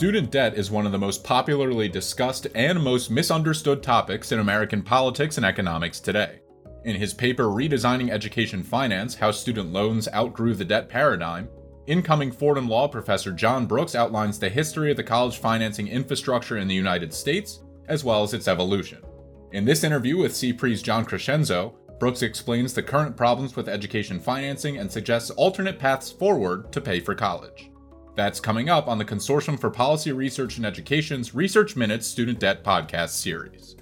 [0.00, 4.80] Student debt is one of the most popularly discussed and most misunderstood topics in American
[4.80, 6.38] politics and economics today.
[6.84, 11.48] In his paper Redesigning Education Finance How Student Loans Outgrew the Debt Paradigm,
[11.88, 16.68] incoming Fordham Law professor John Brooks outlines the history of the college financing infrastructure in
[16.68, 19.02] the United States, as well as its evolution.
[19.50, 24.78] In this interview with CPRE's John Crescenzo, Brooks explains the current problems with education financing
[24.78, 27.72] and suggests alternate paths forward to pay for college.
[28.18, 32.64] That's coming up on the Consortium for Policy Research and Education's Research Minutes Student Debt
[32.64, 33.76] Podcast series.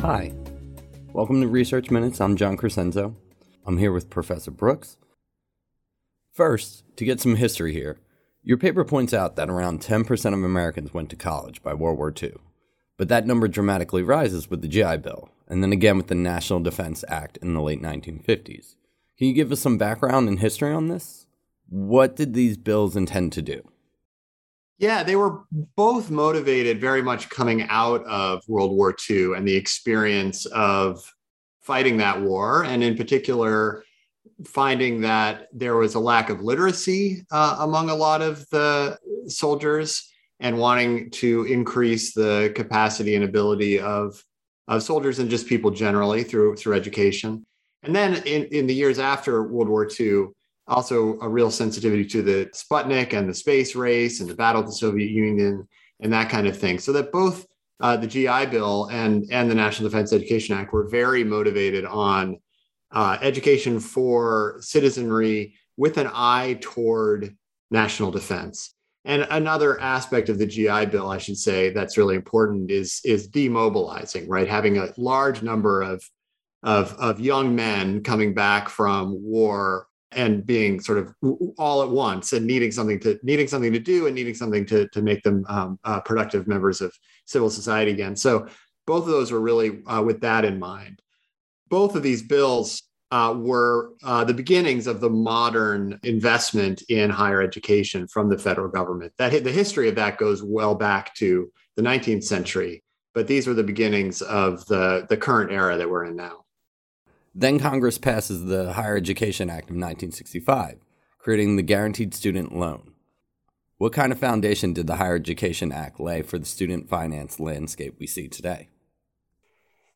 [0.00, 0.32] Hi,
[1.12, 2.18] welcome to Research Minutes.
[2.18, 3.14] I'm John Crescenzo.
[3.66, 4.96] I'm here with Professor Brooks.
[6.32, 7.98] First, to get some history here,
[8.48, 12.10] your paper points out that around 10% of Americans went to college by World War
[12.10, 12.32] II,
[12.96, 16.58] but that number dramatically rises with the GI Bill, and then again with the National
[16.58, 18.76] Defense Act in the late 1950s.
[19.18, 21.26] Can you give us some background and history on this?
[21.68, 23.68] What did these bills intend to do?
[24.78, 25.40] Yeah, they were
[25.76, 31.14] both motivated very much coming out of World War II and the experience of
[31.60, 33.84] fighting that war, and in particular,
[34.44, 40.10] finding that there was a lack of literacy uh, among a lot of the soldiers
[40.40, 44.22] and wanting to increase the capacity and ability of,
[44.68, 47.44] of soldiers and just people generally through, through education.
[47.82, 50.26] And then in, in the years after World War II,
[50.66, 54.66] also a real sensitivity to the Sputnik and the space race and the battle of
[54.66, 55.66] the Soviet Union
[56.00, 56.78] and that kind of thing.
[56.78, 57.46] So that both
[57.80, 62.38] uh, the GI Bill and, and the National Defense Education Act were very motivated on
[62.90, 67.36] uh, education for citizenry with an eye toward
[67.70, 68.74] national defense.
[69.04, 73.28] And another aspect of the GI Bill, I should say, that's really important is, is
[73.28, 74.48] demobilizing, right?
[74.48, 76.02] Having a large number of,
[76.62, 81.14] of, of young men coming back from war and being sort of
[81.58, 84.88] all at once and needing something to needing something to do and needing something to,
[84.88, 86.92] to make them um, uh, productive members of
[87.26, 88.16] civil society again.
[88.16, 88.48] So
[88.86, 91.02] both of those were really uh, with that in mind
[91.68, 97.40] both of these bills uh, were uh, the beginnings of the modern investment in higher
[97.40, 99.12] education from the federal government.
[99.16, 102.82] That the history of that goes well back to the 19th century,
[103.14, 106.44] but these were the beginnings of the, the current era that we're in now.
[107.34, 110.78] Then Congress passes the Higher Education Act of 1965,
[111.18, 112.94] creating the Guaranteed Student Loan.
[113.76, 117.94] What kind of foundation did the Higher Education Act lay for the student finance landscape
[118.00, 118.70] we see today?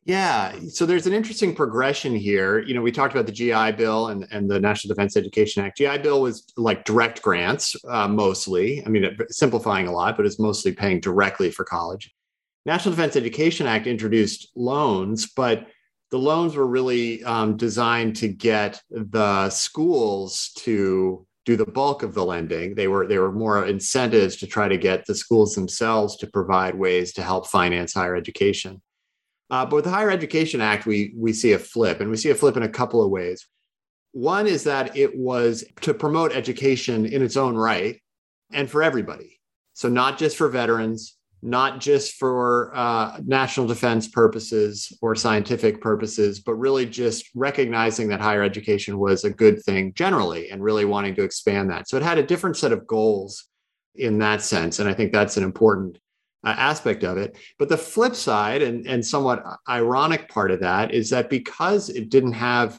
[0.04, 2.58] Yeah, so there's an interesting progression here.
[2.58, 5.78] You know, we talked about the GI Bill and, and the National Defense Education Act.
[5.78, 8.84] GI Bill was like direct grants uh, mostly.
[8.84, 12.12] I mean, simplifying a lot, but it's mostly paying directly for college.
[12.66, 15.68] National Defense Education Act introduced loans, but
[16.10, 22.14] the loans were really um, designed to get the schools to do the bulk of
[22.14, 22.74] the lending.
[22.74, 26.74] They were they were more incentives to try to get the schools themselves to provide
[26.74, 28.82] ways to help finance higher education.
[29.52, 32.30] Uh, but with the Higher Education Act, we, we see a flip, and we see
[32.30, 33.46] a flip in a couple of ways.
[34.12, 38.00] One is that it was to promote education in its own right
[38.50, 39.40] and for everybody.
[39.74, 46.40] So, not just for veterans, not just for uh, national defense purposes or scientific purposes,
[46.40, 51.14] but really just recognizing that higher education was a good thing generally and really wanting
[51.16, 51.90] to expand that.
[51.90, 53.48] So, it had a different set of goals
[53.94, 54.78] in that sense.
[54.78, 55.98] And I think that's an important
[56.44, 57.36] uh, aspect of it.
[57.58, 62.08] But the flip side, and, and somewhat ironic part of that, is that because it
[62.08, 62.78] didn't have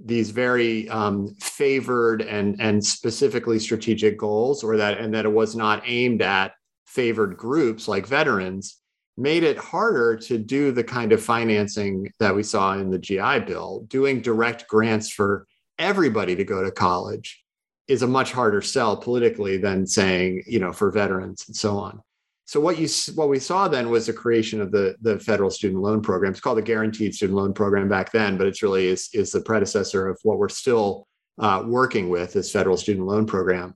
[0.00, 5.56] these very um, favored and, and specifically strategic goals, or that and that it was
[5.56, 6.52] not aimed at
[6.86, 8.78] favored groups like veterans,
[9.16, 13.40] made it harder to do the kind of financing that we saw in the GI
[13.40, 13.84] Bill.
[13.88, 15.46] Doing direct grants for
[15.78, 17.42] everybody to go to college
[17.88, 22.00] is a much harder sell politically than saying, you know, for veterans and so on.
[22.48, 25.82] So what you what we saw then was the creation of the the federal student
[25.82, 26.32] loan program.
[26.32, 29.42] It's called the Guaranteed Student Loan Program back then, but it's really is is the
[29.42, 31.06] predecessor of what we're still
[31.38, 33.74] uh, working with this federal student loan program.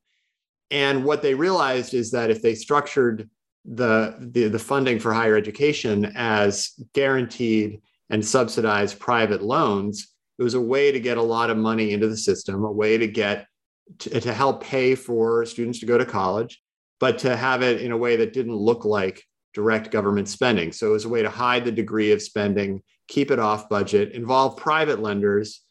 [0.71, 3.29] And what they realized is that if they structured
[3.67, 10.55] the, the, the funding for higher education as guaranteed and subsidized private loans, it was
[10.55, 13.47] a way to get a lot of money into the system, a way to get
[13.99, 16.62] to, to help pay for students to go to college
[17.03, 20.71] but to have it in a way that didn't look like direct government spending.
[20.71, 24.13] So it was a way to hide the degree of spending, keep it off budget,
[24.13, 25.63] involve private lenders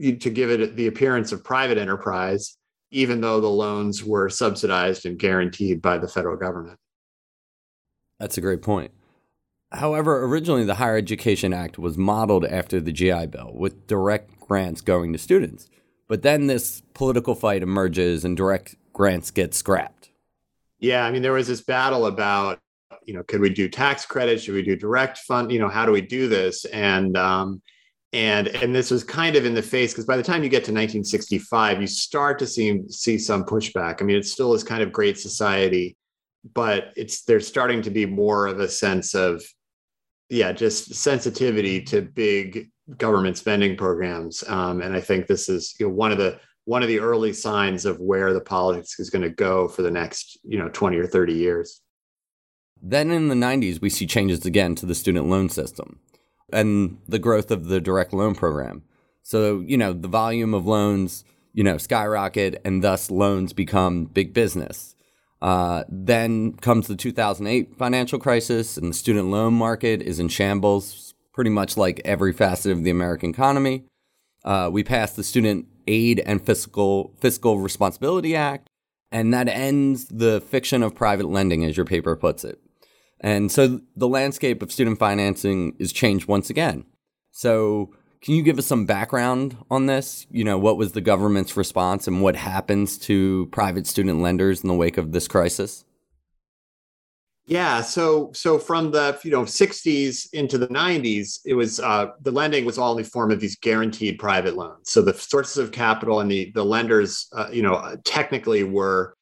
[0.00, 2.56] to give it the appearance of private enterprise,
[2.90, 6.78] even though the loans were subsidized and guaranteed by the federal government.
[8.18, 8.92] That's a great point.
[9.72, 14.80] However, originally the Higher Education Act was modeled after the GI Bill, with direct grants
[14.80, 15.68] going to students.
[16.08, 19.99] But then this political fight emerges and direct grants get scrapped.
[20.80, 22.58] Yeah, I mean, there was this battle about,
[23.04, 24.42] you know, could we do tax credits?
[24.42, 25.52] Should we do direct fund?
[25.52, 26.64] You know, how do we do this?
[26.66, 27.62] And um,
[28.12, 30.64] and and this was kind of in the face because by the time you get
[30.64, 34.00] to 1965, you start to see see some pushback.
[34.00, 35.96] I mean, it still is kind of great society,
[36.54, 39.42] but it's there's starting to be more of a sense of
[40.30, 44.42] yeah, just sensitivity to big government spending programs.
[44.48, 46.40] Um, and I think this is you know, one of the
[46.70, 49.90] one of the early signs of where the politics is going to go for the
[49.90, 51.80] next you know 20 or 30 years.
[52.80, 55.98] Then in the 90s, we see changes again to the student loan system
[56.52, 58.84] and the growth of the direct loan program.
[59.24, 64.32] So, you know, the volume of loans, you know, skyrocket and thus loans become big
[64.32, 64.94] business.
[65.42, 71.14] Uh, then comes the 2008 financial crisis, and the student loan market is in shambles,
[71.32, 73.84] pretty much like every facet of the American economy.
[74.44, 78.68] Uh, we passed the Student Aid and Fiscal Fiscal Responsibility Act,
[79.10, 82.60] and that ends the fiction of private lending, as your paper puts it.
[83.20, 86.84] And so the landscape of student financing is changed once again.
[87.30, 87.92] So
[88.22, 90.26] can you give us some background on this?
[90.30, 94.68] You know, what was the government's response and what happens to private student lenders in
[94.68, 95.84] the wake of this crisis?
[97.50, 102.30] Yeah, so so from the you know 60s into the 90s, it was uh, the
[102.30, 104.92] lending was all in the form of these guaranteed private loans.
[104.92, 109.16] So the sources of capital and the the lenders, uh, you know, technically were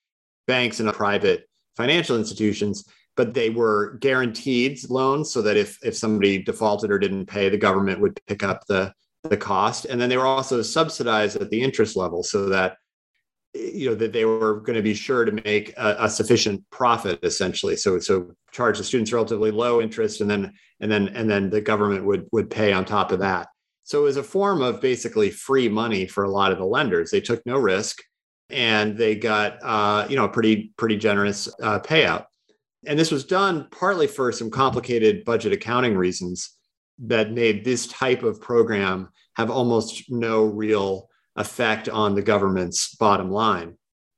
[0.47, 2.85] banks and private financial institutions,
[3.17, 7.57] but they were guaranteed loans so that if if somebody defaulted or didn't pay, the
[7.57, 8.93] government would pick up the
[9.23, 12.77] the cost, and then they were also subsidized at the interest level so that
[13.55, 17.19] you know that they were going to be sure to make a, a, sufficient profit
[17.23, 17.77] essentially.
[17.77, 21.61] So so charge the students relatively low interest and then and then and then the
[21.61, 23.49] government would would pay on top of that.
[23.85, 27.11] So it was a form of basically free money for a lot of the lenders.
[27.11, 27.99] They took no risk
[28.50, 32.27] and they got uh, you know a pretty pretty generous uh, payout.
[32.87, 36.55] And this was done partly for some complicated budget accounting reasons
[37.01, 41.07] that made this type of program have almost no real
[41.38, 43.76] effect on the government's bottom line.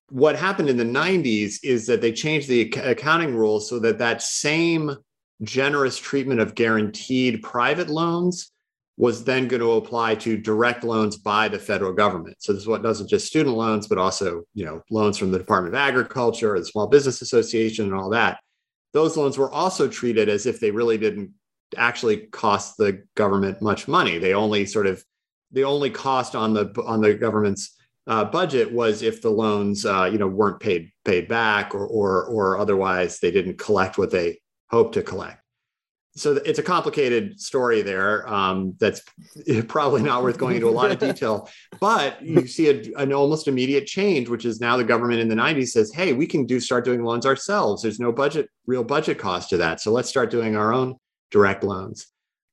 [0.08, 4.22] What happened in the 90s is that they changed the accounting rules so that that
[4.22, 4.96] same
[5.42, 8.50] generous treatment of guaranteed private loans
[8.96, 12.36] was then going to apply to direct loans by the federal government.
[12.40, 15.38] So this is what doesn't just student loans, but also you know loans from the
[15.38, 18.40] Department of Agriculture, or the Small Business Association, and all that
[18.92, 21.32] those loans were also treated as if they really didn't
[21.76, 24.18] actually cost the government much money.
[24.18, 25.04] They only sort of
[25.52, 27.76] the only cost on the on the government's
[28.06, 32.24] uh, budget was if the loans uh, you know weren't paid paid back or or
[32.26, 35.38] or otherwise they didn't collect what they hoped to collect.
[36.16, 39.02] So it's a complicated story there um, that's
[39.68, 41.48] probably not worth going into a lot of detail.
[41.78, 45.36] But you see a, an almost immediate change which is now the government in the
[45.36, 47.82] 90s says hey we can do start doing loans ourselves.
[47.82, 49.80] There's no budget real budget cost to that.
[49.80, 50.96] So let's start doing our own
[51.30, 52.08] direct loans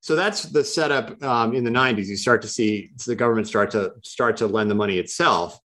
[0.07, 3.71] so that's the setup um, in the 90s you start to see the government start
[3.71, 5.59] to start to lend the money itself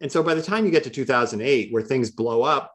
[0.00, 2.74] and so by the time you get to 2008 where things blow up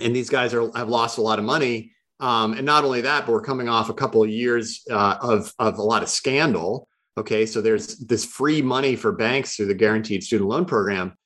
[0.00, 3.26] and these guys are have lost a lot of money um, and not only that,
[3.26, 6.88] but we're coming off a couple of years uh, of, of a lot of scandal.
[7.18, 11.16] Okay, so there's this free money for banks through the guaranteed student loan program.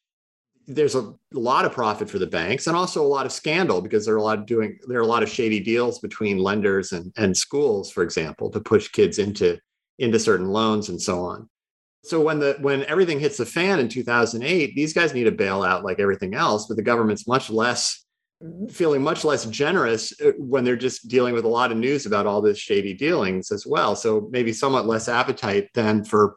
[0.70, 4.04] There's a lot of profit for the banks and also a lot of scandal because
[4.04, 6.92] there are a lot of doing there are a lot of shady deals between lenders
[6.92, 9.58] and, and schools, for example, to push kids into
[9.98, 11.48] into certain loans and so on.
[12.04, 15.82] So when the when everything hits the fan in 2008, these guys need a bailout
[15.82, 18.04] like everything else, but the government's much less
[18.70, 22.26] feeling much less generous uh, when they're just dealing with a lot of news about
[22.26, 23.96] all this shady dealings as well.
[23.96, 26.36] So maybe somewhat less appetite than for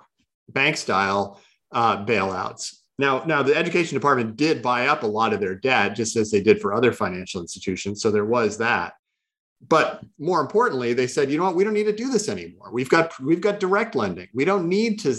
[0.50, 1.39] bank style
[1.71, 2.80] uh, bailouts.
[3.01, 6.29] Now, now the education department did buy up a lot of their debt, just as
[6.29, 8.00] they did for other financial institutions.
[8.00, 8.93] So there was that.
[9.67, 12.70] But more importantly, they said, you know what, we don't need to do this anymore.
[12.72, 14.27] We've got we've got direct lending.
[14.36, 15.15] We don't need to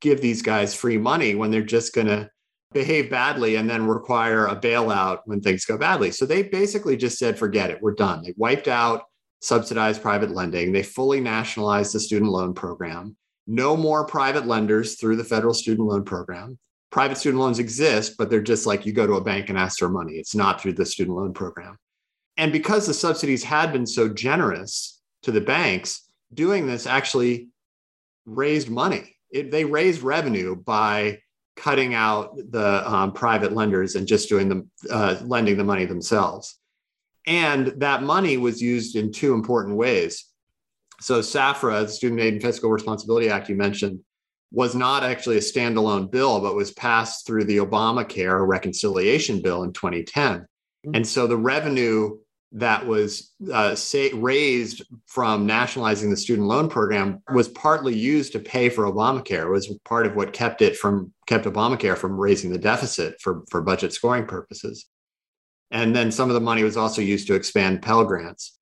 [0.00, 2.30] give these guys free money when they're just going to
[2.72, 6.12] behave badly and then require a bailout when things go badly.
[6.12, 8.22] So they basically just said, forget it, we're done.
[8.22, 9.04] They wiped out
[9.42, 10.72] subsidized private lending.
[10.72, 13.14] They fully nationalized the student loan program.
[13.46, 16.58] No more private lenders through the federal student loan program.
[16.90, 19.78] Private student loans exist, but they're just like you go to a bank and ask
[19.78, 20.14] for money.
[20.14, 21.76] It's not through the student loan program.
[22.36, 27.48] And because the subsidies had been so generous to the banks, doing this actually
[28.24, 29.16] raised money.
[29.30, 31.20] It, they raised revenue by
[31.56, 36.58] cutting out the um, private lenders and just doing the uh, lending the money themselves.
[37.26, 40.26] And that money was used in two important ways.
[41.00, 44.00] So SAFRA, the Student Aid and Fiscal Responsibility Act you mentioned,
[44.52, 49.72] was not actually a standalone bill, but was passed through the Obamacare reconciliation bill in
[49.72, 50.40] 2010.
[50.40, 50.94] Mm-hmm.
[50.94, 52.18] And so the revenue
[52.52, 58.38] that was uh, say, raised from nationalizing the student loan program was partly used to
[58.38, 59.46] pay for Obamacare.
[59.46, 63.42] It was part of what kept it from kept Obamacare from raising the deficit for,
[63.50, 64.86] for budget scoring purposes.
[65.72, 68.58] And then some of the money was also used to expand Pell Grants.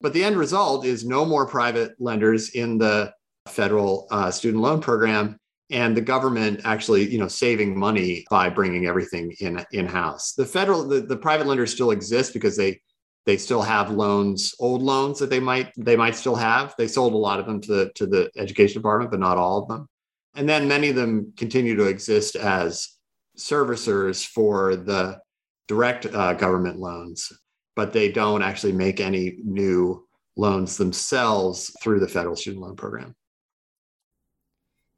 [0.00, 3.12] But the end result is no more private lenders in the
[3.46, 5.38] federal uh, student loan program
[5.70, 10.44] and the government actually you know saving money by bringing everything in in house the
[10.44, 12.80] federal the, the private lenders still exist because they
[13.26, 16.74] they still have loans old loans that they might they might still have.
[16.76, 19.62] They sold a lot of them to the to the education department but not all
[19.62, 19.88] of them.
[20.36, 22.88] And then many of them continue to exist as
[23.38, 25.18] servicers for the
[25.68, 27.32] direct uh, government loans
[27.76, 33.14] but they don't actually make any new loans themselves through the federal student loan program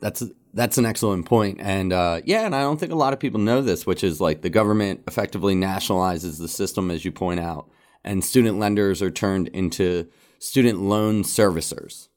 [0.00, 0.22] that's
[0.52, 3.40] that's an excellent point, and uh, yeah, and I don't think a lot of people
[3.40, 7.70] know this, which is like the government effectively nationalizes the system, as you point out,
[8.04, 12.08] and student lenders are turned into student loan servicers.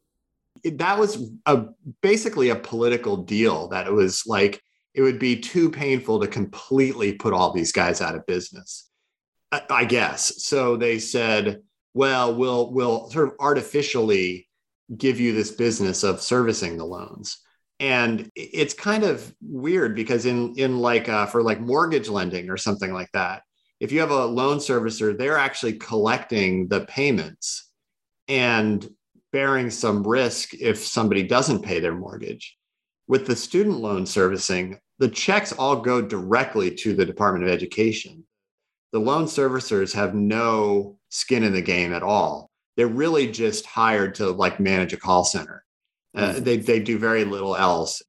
[0.64, 1.66] That was a
[2.02, 3.68] basically a political deal.
[3.70, 4.62] That it was like
[4.94, 8.90] it would be too painful to completely put all these guys out of business.
[9.52, 10.78] I, guess so.
[10.78, 11.62] They said,
[11.94, 14.48] "Well, we'll we'll sort of artificially
[14.96, 17.40] give you this business of servicing the loans."
[17.80, 22.58] And it's kind of weird because in in like uh, for like mortgage lending or
[22.58, 23.44] something like that
[23.80, 27.70] if you have a loan servicer they're actually collecting the payments
[28.28, 28.90] and
[29.32, 32.58] bearing some risk if somebody doesn't pay their mortgage.
[33.08, 38.26] With the student loan servicing the checks all go directly to the department of education.
[38.92, 42.50] The loan servicers have no skin in the game at all.
[42.76, 45.64] They're really just hired to like manage a call center
[46.16, 46.44] uh, mm-hmm.
[46.44, 48.02] they they do very little else,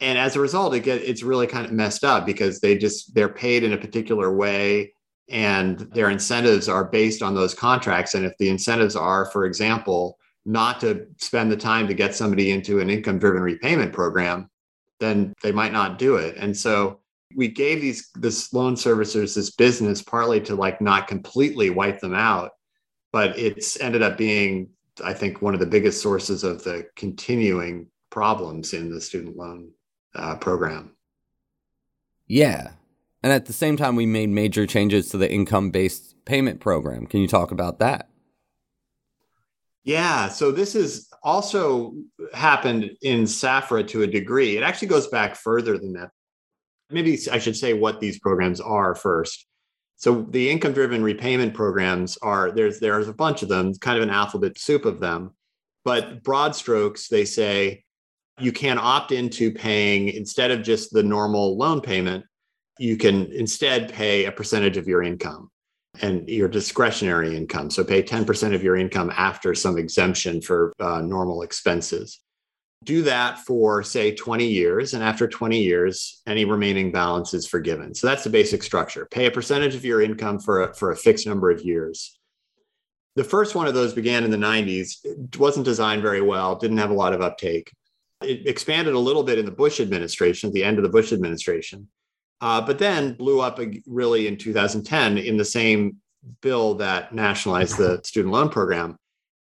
[0.00, 3.14] and as a result, it get it's really kind of messed up because they just
[3.14, 4.94] they're paid in a particular way,
[5.28, 8.14] and their incentives are based on those contracts.
[8.14, 12.50] And if the incentives are, for example, not to spend the time to get somebody
[12.50, 14.50] into an income driven repayment program,
[15.00, 16.36] then they might not do it.
[16.36, 17.00] And so
[17.34, 22.14] we gave these this loan servicers this business partly to like not completely wipe them
[22.14, 22.52] out,
[23.12, 24.68] but it's ended up being
[25.02, 29.70] I think, one of the biggest sources of the continuing problems in the student loan
[30.14, 30.94] uh, program.
[32.26, 32.72] Yeah.
[33.22, 37.06] And at the same time, we made major changes to the income based payment program.
[37.06, 38.08] Can you talk about that?
[39.82, 40.28] Yeah.
[40.28, 41.94] So this has also
[42.32, 44.56] happened in SAFRA to a degree.
[44.56, 46.10] It actually goes back further than that.
[46.90, 49.46] Maybe I should say what these programs are first.
[49.96, 54.02] So the income driven repayment programs are there's there's a bunch of them, kind of
[54.02, 55.30] an alphabet soup of them.
[55.84, 57.84] But broad strokes, they say
[58.40, 62.24] you can opt into paying instead of just the normal loan payment,
[62.78, 65.50] you can instead pay a percentage of your income
[66.02, 67.70] and your discretionary income.
[67.70, 72.20] So pay 10% of your income after some exemption for uh, normal expenses
[72.84, 77.94] do that for say 20 years and after 20 years any remaining balance is forgiven.
[77.94, 79.06] So that's the basic structure.
[79.10, 82.18] Pay a percentage of your income for a, for a fixed number of years.
[83.16, 86.78] The first one of those began in the 90s it wasn't designed very well didn't
[86.78, 87.72] have a lot of uptake.
[88.22, 91.12] It expanded a little bit in the bush administration at the end of the bush
[91.12, 91.88] administration
[92.40, 95.96] uh, but then blew up really in 2010 in the same
[96.40, 98.98] bill that nationalized the student loan program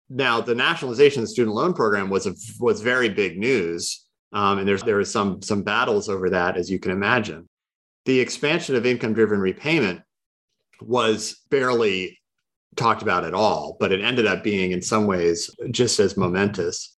[0.09, 4.57] now, the nationalization of the student loan program was a, was very big news, um,
[4.57, 7.47] and there's there was some some battles over that, as you can imagine.
[8.05, 10.01] The expansion of income-driven repayment
[10.81, 12.19] was barely
[12.75, 16.95] talked about at all, but it ended up being in some ways just as momentous.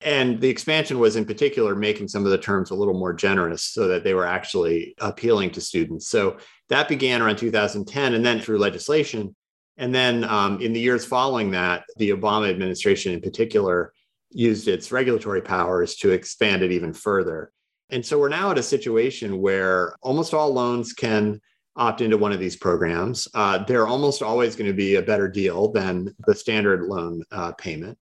[0.00, 3.62] And the expansion was in particular making some of the terms a little more generous
[3.62, 6.08] so that they were actually appealing to students.
[6.08, 6.38] So
[6.68, 8.14] that began around 2010.
[8.14, 9.34] And then through legislation,
[9.76, 13.92] and then um, in the years following that, the Obama administration in particular
[14.30, 17.52] used its regulatory powers to expand it even further.
[17.90, 21.40] And so we're now at a situation where almost all loans can
[21.76, 23.28] opt into one of these programs.
[23.34, 27.52] Uh, they're almost always going to be a better deal than the standard loan uh,
[27.52, 27.98] payment.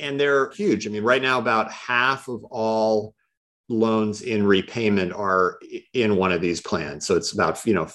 [0.00, 0.86] And they're huge.
[0.86, 3.14] I mean, right now, about half of all
[3.72, 5.58] loans in repayment are
[5.94, 7.06] in one of these plans.
[7.06, 7.88] So it's about you know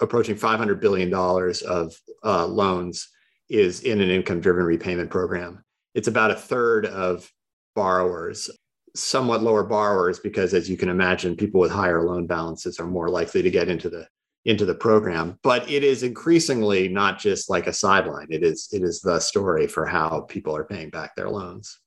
[0.00, 3.08] approaching 500 billion dollars of uh, loans
[3.48, 5.64] is in an income-driven repayment program.
[5.94, 7.30] It's about a third of
[7.74, 8.50] borrowers,
[8.94, 13.10] somewhat lower borrowers, because as you can imagine, people with higher loan balances are more
[13.10, 14.06] likely to get into the
[14.44, 15.38] into the program.
[15.42, 18.28] But it is increasingly not just like a sideline.
[18.30, 21.78] It is it is the story for how people are paying back their loans.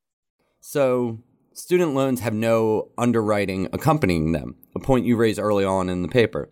[0.62, 1.20] So,
[1.56, 6.08] student loans have no underwriting accompanying them, a point you raise early on in the
[6.08, 6.50] paper.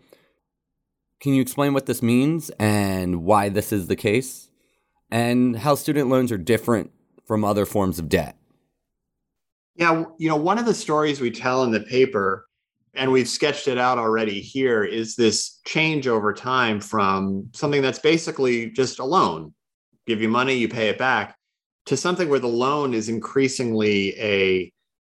[1.20, 4.50] Can you explain what this means and why this is the case?
[5.10, 6.92] And how student loans are different
[7.26, 8.36] from other forms of debt?
[9.76, 12.46] Yeah, you know, one of the stories we tell in the paper,
[12.94, 18.00] and we've sketched it out already here, is this change over time from something that's
[18.00, 19.54] basically just a loan
[20.06, 21.38] give you money, you pay it back,
[21.86, 24.73] to something where the loan is increasingly a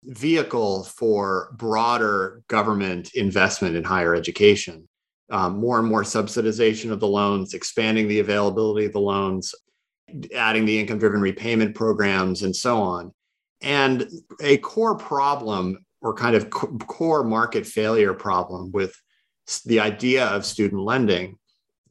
[0.07, 4.89] vehicle for broader government investment in higher education.
[5.29, 9.55] Um, more and more subsidization of the loans, expanding the availability of the loans,
[10.35, 13.13] adding the income driven repayment programs, and so on.
[13.61, 14.09] And
[14.41, 18.95] a core problem, or kind of core market failure problem with
[19.65, 21.39] the idea of student lending,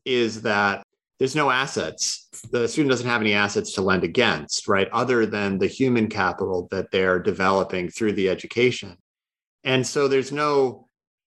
[0.06, 0.85] is that
[1.20, 2.28] there's no assets.
[2.52, 4.90] The student doesn't have any assets to lend against, right?
[4.92, 8.98] Other than the human capital that they're developing through the education.
[9.64, 10.88] And so there's no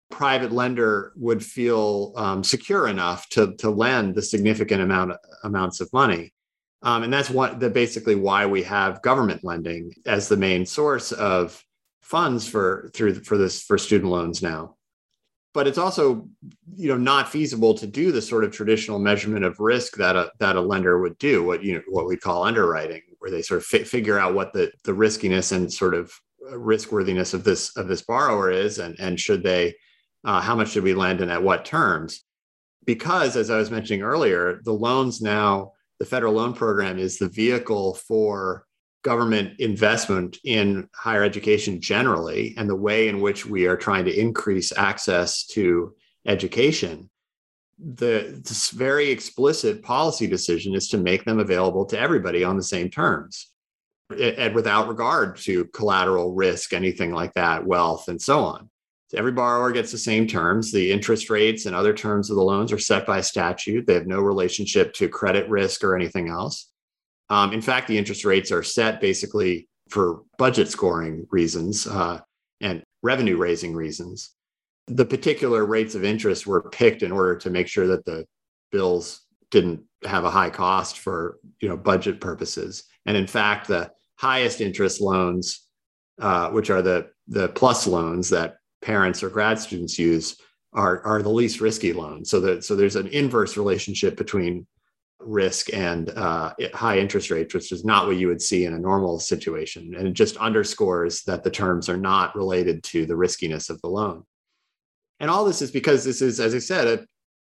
[0.09, 5.13] private lender would feel um, secure enough to, to lend the significant amount
[5.43, 6.33] amounts of money.
[6.81, 11.11] Um, and that's what the basically why we have government lending as the main source
[11.11, 11.61] of
[12.01, 14.76] funds for through for this for student loans now
[15.57, 16.29] but it's also
[16.75, 20.31] you know not feasible to do the sort of traditional measurement of risk that a
[20.37, 23.57] that a lender would do what you know what we call underwriting where they sort
[23.57, 26.13] of fi- figure out what the the riskiness and sort of
[26.51, 29.73] risk worthiness of this of this borrower is and and should they
[30.25, 32.23] uh, how much should we lend and at what terms?
[32.85, 37.29] Because as i was mentioning earlier the loans now the federal loan program is the
[37.29, 38.66] vehicle for
[39.07, 44.19] government investment in higher education generally and the way in which we are trying to
[44.19, 45.93] increase access to
[46.25, 47.09] education
[47.79, 52.63] the this very explicit policy decision is to make them available to everybody on the
[52.63, 53.47] same terms
[54.09, 58.69] and without regard to collateral risk anything like that wealth and so on.
[59.09, 60.71] So every borrower gets the same terms.
[60.71, 63.85] The interest rates and other terms of the loans are set by statute.
[63.85, 66.69] They have no relationship to credit risk or anything else
[67.29, 72.19] um, in fact, the interest rates are set basically for budget scoring reasons uh,
[72.61, 74.31] and revenue raising reasons.
[74.87, 78.25] The particular rates of interest were picked in order to make sure that the
[78.71, 82.83] bills didn't have a high cost for you know budget purposes.
[83.05, 85.67] And in fact, the highest interest loans,
[86.21, 90.37] uh, which are the the plus loans that parents or grad students use,
[90.73, 92.29] are are the least risky loans.
[92.29, 94.65] So that so there's an inverse relationship between
[95.19, 98.79] risk and uh, high interest rates, which is not what you would see in a
[98.79, 99.95] normal situation.
[99.95, 103.89] And it just underscores that the terms are not related to the riskiness of the
[103.89, 104.23] loan.
[105.19, 107.05] And all this is because this is, as I said, a,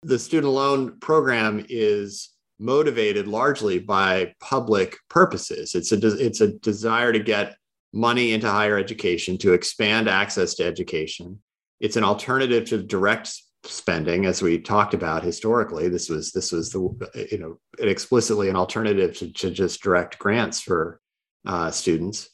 [0.03, 5.75] the student loan program is motivated largely by public purposes.
[5.75, 7.57] It's a, it's a desire to get
[7.93, 11.41] money into higher education, to expand access to education.
[11.81, 13.33] It's an alternative to direct
[13.67, 16.81] spending as we talked about historically this was this was the
[17.31, 21.01] you know explicitly an alternative to, to just direct grants for
[21.47, 22.31] uh, students.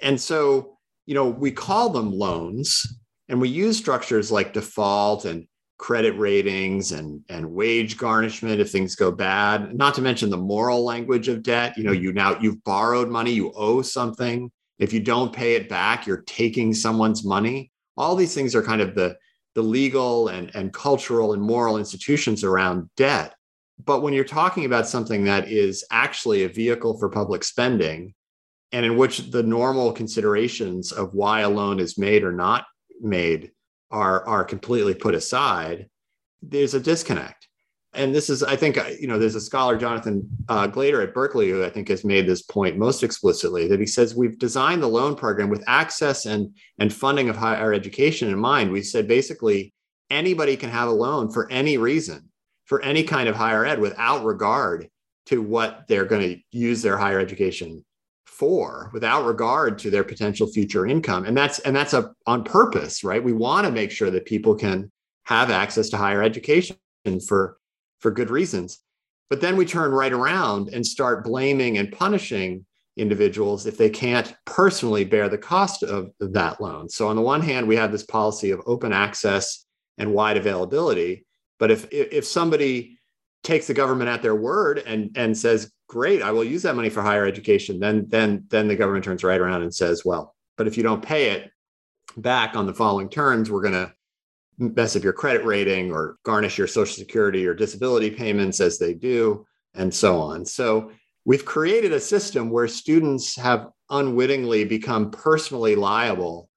[0.00, 2.84] And so you know we call them loans
[3.28, 5.46] and we use structures like default and
[5.78, 10.84] credit ratings and and wage garnishment if things go bad not to mention the moral
[10.84, 11.76] language of debt.
[11.76, 14.50] You know you now you've borrowed money you owe something.
[14.78, 17.70] If you don't pay it back you're taking someone's money.
[17.96, 19.16] All these things are kind of the
[19.58, 23.34] the legal and, and cultural and moral institutions around debt.
[23.84, 28.14] But when you're talking about something that is actually a vehicle for public spending,
[28.70, 32.66] and in which the normal considerations of why a loan is made or not
[33.00, 33.50] made
[33.90, 35.88] are, are completely put aside,
[36.40, 37.47] there's a disconnect
[37.98, 41.12] and this is, I think, uh, you know, there's a scholar, Jonathan uh, Glater at
[41.12, 44.82] Berkeley, who I think has made this point most explicitly that he says we've designed
[44.82, 48.70] the loan program with access and and funding of higher education in mind.
[48.70, 49.74] We said basically
[50.10, 52.30] anybody can have a loan for any reason,
[52.66, 54.88] for any kind of higher ed, without regard
[55.26, 57.84] to what they're going to use their higher education
[58.26, 61.24] for, without regard to their potential future income.
[61.24, 63.22] And that's and that's a on purpose, right?
[63.22, 64.92] We want to make sure that people can
[65.24, 66.76] have access to higher education
[67.26, 67.58] for
[68.00, 68.80] for good reasons.
[69.30, 72.64] But then we turn right around and start blaming and punishing
[72.96, 76.88] individuals if they can't personally bear the cost of that loan.
[76.88, 79.66] So on the one hand, we have this policy of open access
[79.98, 81.26] and wide availability.
[81.58, 82.98] But if if somebody
[83.44, 86.90] takes the government at their word and and says, "Great, I will use that money
[86.90, 90.66] for higher education," then then then the government turns right around and says, "Well, but
[90.66, 91.50] if you don't pay it
[92.16, 93.92] back on the following terms, we're going to
[94.58, 98.92] mess up your credit rating or garnish your social security or disability payments as they
[98.92, 100.90] do and so on so
[101.24, 106.48] we've created a system where students have unwittingly become personally liable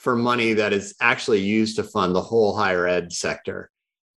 [0.00, 3.70] for money that is actually used to fund the whole higher ed sector.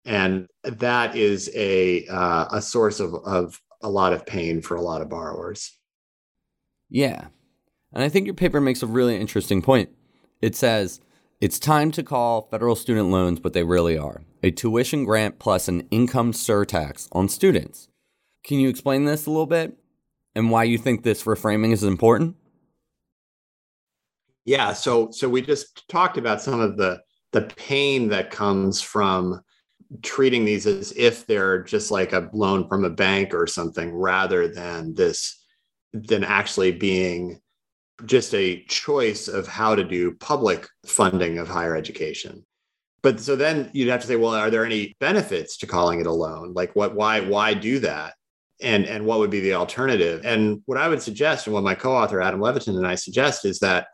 [0.05, 4.81] And that is a, uh, a source of, of a lot of pain for a
[4.81, 5.77] lot of borrowers.
[6.89, 7.27] Yeah.
[7.91, 9.89] And I think your paper makes a really interesting point.
[10.41, 11.01] It says,
[11.43, 15.67] it's time to call federal student loans what they really are a tuition grant plus
[15.67, 17.89] an income surtax on students.
[18.45, 19.77] Can you explain this a little bit
[20.35, 22.37] and why you think this reframing is important?
[24.45, 27.01] Yeah, so so we just talked about some of the
[27.33, 29.41] the pain that comes from
[30.01, 34.47] treating these as if they're just like a loan from a bank or something rather
[34.47, 35.43] than this
[35.91, 37.41] than actually being
[38.05, 42.45] just a choice of how to do public funding of higher education.
[43.01, 46.07] But so then you'd have to say, well, are there any benefits to calling it
[46.07, 46.53] a loan?
[46.53, 48.13] Like what why why do that?
[48.61, 50.21] And and what would be the alternative?
[50.25, 53.59] And what I would suggest and what my co-author Adam Levitin and I suggest is
[53.59, 53.87] that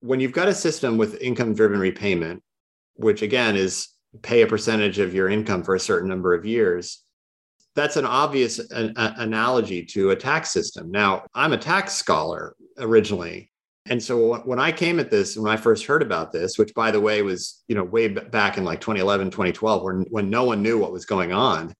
[0.00, 2.42] when you've got a system with income driven repayment,
[2.94, 3.88] which again is
[4.20, 7.02] pay a percentage of your income for a certain number of years,
[7.74, 10.90] that's an obvious an, a, analogy to a tax system.
[10.90, 13.50] Now, I'm a tax scholar originally.
[13.86, 16.90] And so when I came at this, when I first heard about this, which by
[16.92, 20.62] the way was, you know, way back in like 2011, 2012, when, when no one
[20.62, 21.74] knew what was going on,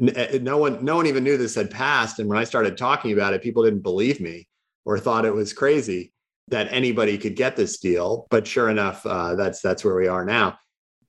[0.00, 2.20] eh, no one, no one even knew this had passed.
[2.20, 4.46] And when I started talking about it, people didn't believe me
[4.84, 6.12] or thought it was crazy
[6.48, 8.26] that anybody could get this deal.
[8.30, 10.58] But sure enough, uh, that's that's where we are now.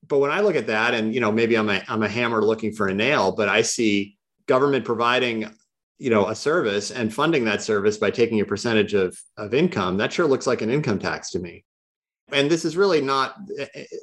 [0.06, 2.42] But when I look at that, and you know, maybe I'm a I'm a hammer
[2.42, 5.54] looking for a nail, but I see government providing
[6.00, 9.98] you know a service and funding that service by taking a percentage of of income
[9.98, 11.64] that sure looks like an income tax to me.
[12.32, 13.36] And this is really not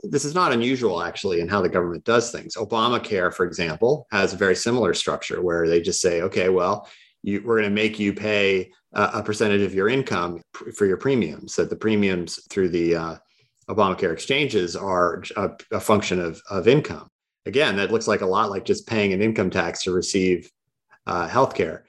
[0.03, 2.55] this is not unusual actually in how the government does things.
[2.55, 6.87] Obamacare for example has a very similar structure where they just say okay well
[7.23, 10.85] you, we're going to make you pay a, a, percentage of your income pr- for
[10.85, 13.15] your premiums that the premiums through the uh,
[13.69, 17.09] obamacare exchanges are a, a function of, of income.
[17.45, 20.49] Again, that looks like a lot like just paying an income tax to receive
[21.07, 21.86] uh, health care.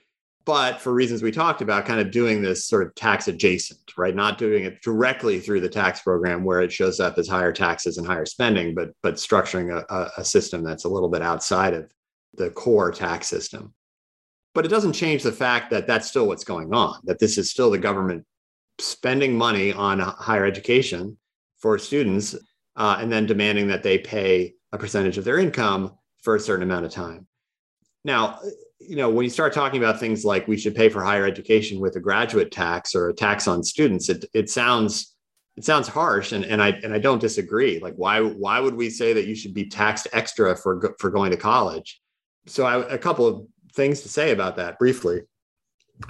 [0.49, 4.15] But for reasons we talked about, kind of doing this sort of tax adjacent, right?
[4.15, 7.99] Not doing it directly through the tax program where it shows up as higher taxes
[7.99, 11.93] and higher spending, but but structuring a, a system that's a little bit outside of
[12.33, 13.75] the core tax system.
[14.55, 16.99] But it doesn't change the fact that that's still what's going on.
[17.05, 18.25] That this is still the government
[18.79, 21.19] spending money on higher education
[21.59, 22.35] for students,
[22.75, 26.63] uh, and then demanding that they pay a percentage of their income for a certain
[26.63, 27.27] amount of time.
[28.03, 28.41] Now,
[28.81, 31.81] you know, when you start talking about things like we should pay for higher education
[31.81, 35.15] with a graduate tax or a tax on students, it, it sounds
[35.57, 37.81] it sounds harsh, and, and I and I don't disagree.
[37.81, 41.33] Like, why why would we say that you should be taxed extra for for going
[41.33, 42.01] to college?
[42.47, 45.23] So, I, a couple of things to say about that briefly.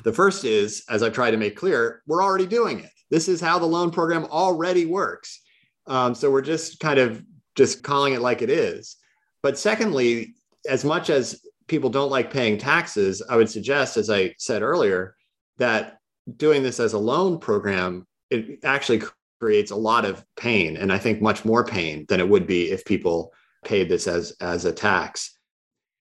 [0.05, 2.91] The first is, as I try to make clear, we're already doing it.
[3.11, 5.41] This is how the loan program already works.
[5.87, 8.97] Um, so we're just kind of just calling it like it is.
[9.43, 10.35] But secondly,
[10.69, 15.15] as much as people don't like paying taxes, I would suggest, as I said earlier,
[15.59, 15.99] that
[16.37, 19.03] doing this as a loan program, it actually
[19.41, 20.77] creates a lot of pain.
[20.77, 23.33] And I think much more pain than it would be if people
[23.65, 25.39] paid this as, as a tax.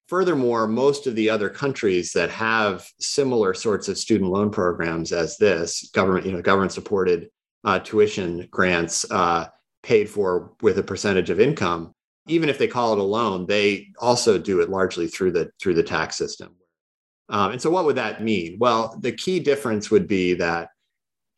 [0.08, 5.38] Furthermore, most of the other countries that have similar sorts of student loan programs as
[5.38, 7.30] this, government, you know, government supported
[7.66, 9.48] uh, tuition grants, uh,
[9.84, 11.94] paid for with a percentage of income
[12.28, 15.74] even if they call it a loan they also do it largely through the through
[15.74, 16.56] the tax system.
[17.30, 18.58] Um, and so what would that mean?
[18.60, 20.70] Well the key difference would be that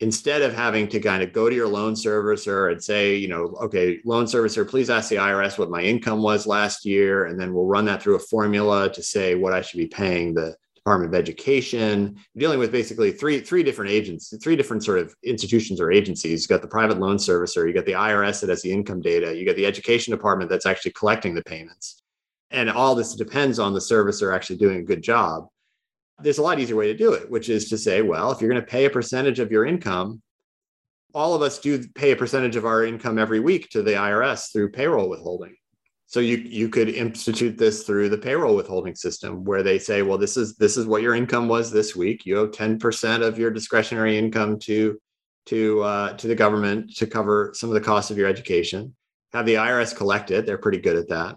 [0.00, 3.54] instead of having to kind of go to your loan servicer and say you know
[3.60, 7.52] okay loan servicer please ask the irs what my income was last year and then
[7.52, 11.14] we'll run that through a formula to say what i should be paying the Department
[11.14, 15.92] of Education, dealing with basically three three different agents, three different sort of institutions or
[15.92, 16.42] agencies.
[16.42, 19.36] You got the private loan servicer, you got the IRS that has the income data,
[19.36, 22.02] you got the education department that's actually collecting the payments.
[22.50, 25.48] And all this depends on the servicer actually doing a good job.
[26.18, 28.50] There's a lot easier way to do it, which is to say, well, if you're
[28.50, 30.22] going to pay a percentage of your income,
[31.14, 34.52] all of us do pay a percentage of our income every week to the IRS
[34.52, 35.56] through payroll withholding.
[36.10, 40.18] So you you could institute this through the payroll withholding system where they say, well,
[40.18, 42.26] this is this is what your income was this week.
[42.26, 45.00] You owe 10% of your discretionary income to
[45.46, 48.92] to uh, to the government to cover some of the costs of your education.
[49.32, 50.46] Have the IRS collect it.
[50.46, 51.36] They're pretty good at that.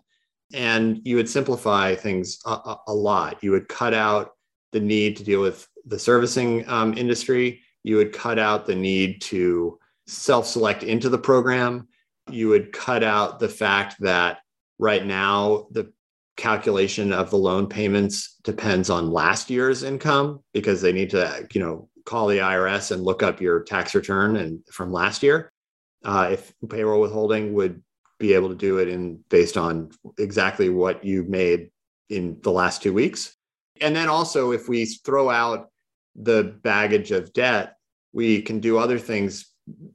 [0.55, 3.43] And you would simplify things a, a lot.
[3.43, 4.31] You would cut out
[4.71, 7.61] the need to deal with the servicing um, industry.
[7.83, 11.89] You would cut out the need to self select into the program.
[12.31, 14.39] You would cut out the fact that
[14.79, 15.91] Right now, the
[16.35, 21.61] calculation of the loan payments depends on last year's income because they need to, you
[21.61, 25.51] know, call the IRS and look up your tax return and from last year.
[26.03, 27.81] Uh, if payroll withholding would
[28.19, 31.69] be able to do it in based on exactly what you made
[32.09, 33.35] in the last two weeks.
[33.81, 35.69] And then also, if we throw out
[36.15, 37.75] the baggage of debt,
[38.11, 39.51] we can do other things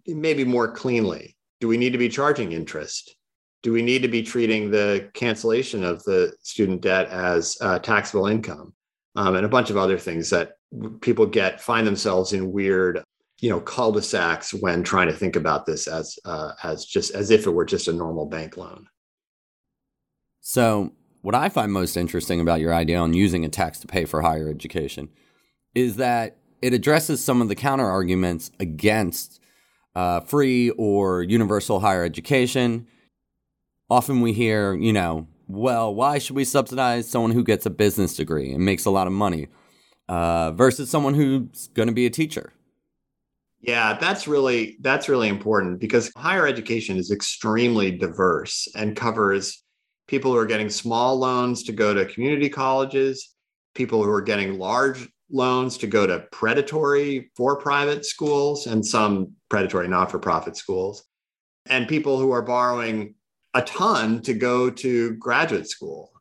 [0.07, 1.37] maybe more cleanly.
[1.61, 3.15] Do we need to be charging interest?
[3.63, 8.27] Do we need to be treating the cancellation of the student debt as uh, taxable
[8.27, 8.73] income?
[9.17, 10.59] Um, and a bunch of other things that
[11.01, 13.03] people get find themselves in weird
[13.41, 17.47] you know cul-de-sacs when trying to think about this as uh, as just as if
[17.47, 18.87] it were just a normal bank loan
[20.41, 20.93] so
[21.23, 24.23] what i find most interesting about your idea on using a tax to pay for
[24.23, 25.09] higher education
[25.75, 29.41] is that it addresses some of the counter arguments against
[29.95, 32.87] uh, free or universal higher education
[33.91, 38.15] often we hear you know well why should we subsidize someone who gets a business
[38.15, 39.49] degree and makes a lot of money
[40.09, 42.53] uh, versus someone who's going to be a teacher?
[43.61, 49.65] Yeah, that's really that's really important because higher education is extremely diverse and covers
[50.07, 53.35] people who are getting small loans to go to community colleges,
[53.75, 59.33] people who are getting large loans to go to predatory for profit schools and some
[59.51, 61.05] predatory not for profit schools,
[61.67, 63.15] and people who are borrowing
[63.55, 66.13] a ton to go to graduate school.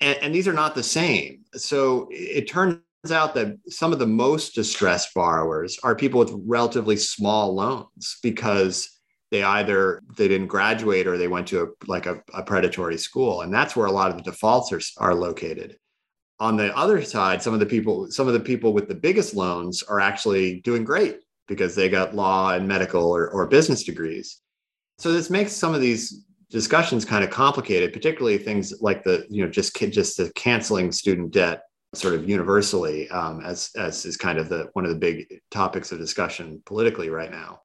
[0.00, 1.44] And, and these are not the same.
[1.54, 6.96] So it turns out that some of the most distressed borrowers are people with relatively
[6.96, 8.96] small loans because
[9.30, 13.42] they either they didn't graduate or they went to a like a, a, predatory school
[13.42, 15.76] and that's where a lot of the defaults are, are located
[16.38, 19.34] on the other side some of the people some of the people with the biggest
[19.34, 24.40] loans are actually doing great because they got law and medical or, or business degrees
[24.98, 29.44] so this makes some of these discussions kind of complicated particularly things like the you
[29.44, 31.62] know just just the canceling student debt
[31.94, 35.92] sort of universally um, as as is kind of the one of the big topics
[35.92, 37.60] of discussion politically right now.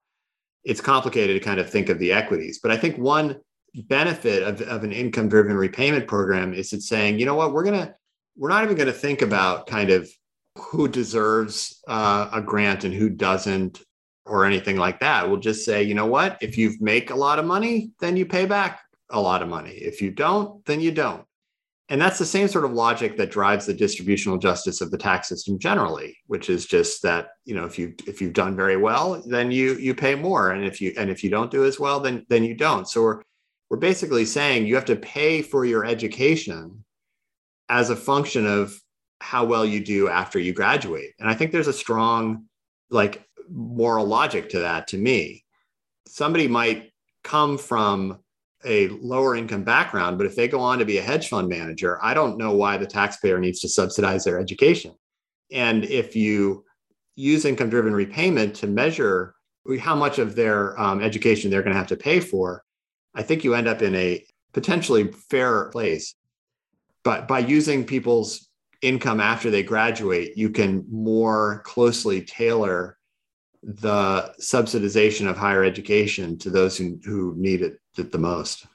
[0.63, 3.39] It's complicated to kind of think of the equities, but I think one
[3.73, 7.63] benefit of, of an income driven repayment program is it's saying, you know what, we're
[7.63, 7.95] gonna
[8.37, 10.09] we're not even going to think about kind of
[10.57, 13.81] who deserves uh, a grant and who doesn't
[14.25, 15.27] or anything like that.
[15.27, 18.25] We'll just say, you know what, if you make a lot of money, then you
[18.25, 19.71] pay back a lot of money.
[19.71, 21.25] If you don't, then you don't
[21.91, 25.27] and that's the same sort of logic that drives the distributional justice of the tax
[25.27, 29.21] system generally which is just that you know if you if you've done very well
[29.27, 31.99] then you you pay more and if you and if you don't do as well
[31.99, 33.21] then then you don't so we're
[33.69, 36.83] we're basically saying you have to pay for your education
[37.69, 38.73] as a function of
[39.19, 42.45] how well you do after you graduate and i think there's a strong
[42.89, 45.43] like moral logic to that to me
[46.11, 46.91] somebody might
[47.23, 48.19] come from
[48.65, 52.03] a lower income background, but if they go on to be a hedge fund manager,
[52.03, 54.93] I don't know why the taxpayer needs to subsidize their education.
[55.51, 56.65] And if you
[57.15, 59.35] use income driven repayment to measure
[59.79, 62.63] how much of their um, education they're going to have to pay for,
[63.15, 66.15] I think you end up in a potentially fairer place.
[67.03, 68.47] But by using people's
[68.81, 72.97] income after they graduate, you can more closely tailor
[73.63, 78.65] the subsidization of higher education to those who, who need it the most.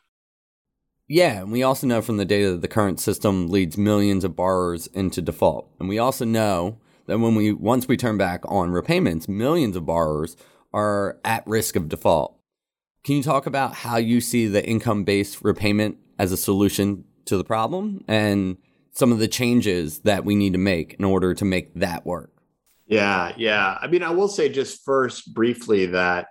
[1.09, 4.35] Yeah, and we also know from the data that the current system leads millions of
[4.35, 5.71] borrowers into default.
[5.79, 9.87] And we also know that when we once we turn back on repayments, millions of
[9.87, 10.37] borrowers
[10.73, 12.39] are at risk of default.
[13.05, 17.45] Can you talk about how you see the income-based repayment as a solution to the
[17.45, 18.57] problem and
[18.91, 22.36] some of the changes that we need to make in order to make that work?
[22.87, 23.79] Yeah, yeah.
[23.81, 26.29] I mean, I will say just first briefly that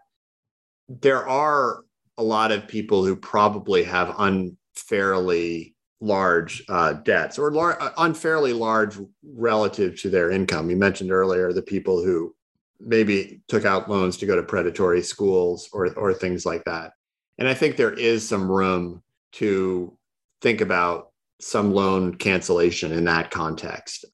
[0.88, 1.82] there are
[2.18, 8.54] a lot of people who probably have unfairly large uh, debts or lar- uh, unfairly
[8.54, 10.70] large relative to their income.
[10.70, 12.34] You mentioned earlier the people who
[12.80, 16.91] maybe took out loans to go to predatory schools or, or things like that.
[17.38, 19.02] And I think there is some room
[19.34, 19.98] to
[20.41, 24.06] think about some loan cancellation in that context.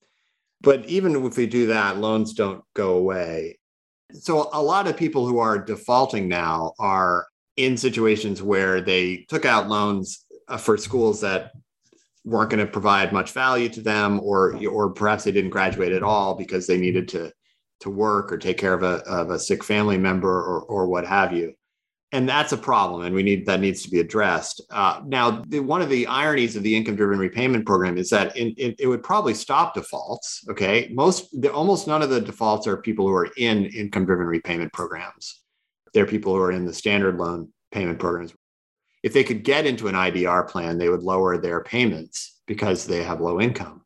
[0.61, 3.59] But even if we do that, loans don't go away.
[4.13, 9.45] So a lot of people who are defaulting now are in situations where they took
[9.45, 11.51] out loans uh, for schools that
[12.23, 16.03] weren't going to provide much value to them or or perhaps they didn't graduate at
[16.03, 17.31] all because they needed to
[17.79, 21.05] to work or take care of a, of a sick family member or, or what
[21.05, 21.51] have you
[22.11, 24.61] and that's a problem and we need that needs to be addressed.
[24.69, 28.35] Uh, now the, one of the ironies of the income driven repayment program is that
[28.35, 30.89] in, it, it would probably stop defaults okay?
[30.91, 34.73] Most the, almost none of the defaults are people who are in income driven repayment
[34.73, 35.41] programs.
[35.93, 38.33] They're people who are in the standard loan payment programs.
[39.03, 43.03] If they could get into an idr plan they would lower their payments because they
[43.03, 43.83] have low income.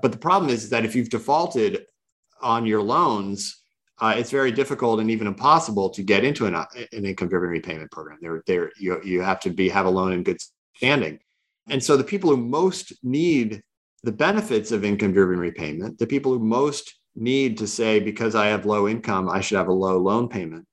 [0.00, 1.86] But the problem is that if you've defaulted
[2.40, 3.59] on your loans
[4.00, 7.90] uh, it's very difficult and even impossible to get into an, uh, an income-driven repayment
[7.90, 8.18] program.
[8.20, 10.38] There, there, you, you have to be have a loan in good
[10.76, 11.18] standing,
[11.68, 13.62] and so the people who most need
[14.02, 18.64] the benefits of income-driven repayment, the people who most need to say because I have
[18.64, 20.66] low income, I should have a low loan payment,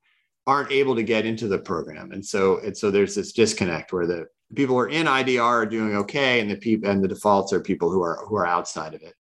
[0.45, 4.07] aren't able to get into the program, and so and so there's this disconnect where
[4.07, 7.51] the people who are in IDR are doing okay, and the people and the defaults
[7.51, 9.13] are people who are who are outside of it.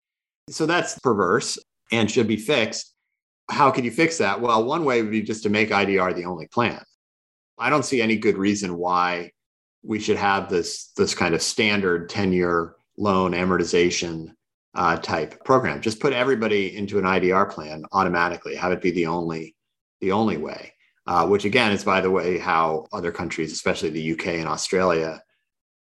[0.52, 1.58] So that's perverse
[1.92, 2.95] and should be fixed
[3.50, 4.42] how could you fix that?
[4.42, 6.84] Well, one way would be just to make IDR the only plan.
[7.58, 9.32] I don't see any good reason why
[9.84, 14.32] we should have this this kind of standard 10 year loan amortization
[14.74, 15.82] uh, type program.
[15.82, 18.56] Just put everybody into an IDR plan automatically.
[18.56, 19.56] Have it be the only
[20.02, 20.74] the only way.
[21.08, 25.22] Uh, which again is, by the way, how other countries, especially the UK and Australia,